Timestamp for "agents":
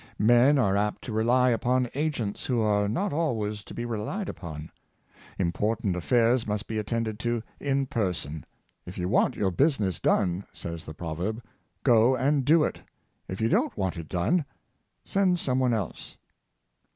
1.93-2.47